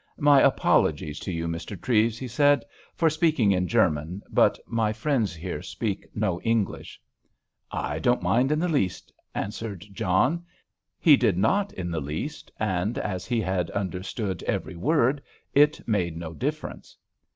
[0.17, 1.79] "My apologies to you, Mr.
[1.79, 2.65] Treves," he said,
[2.95, 6.99] "for speaking in German, but my friends here speak no English."
[7.69, 10.43] "I don't mind in the least," answered John.
[10.97, 15.21] He did not in the least, and as he had understood every word
[15.53, 16.97] it made no difference.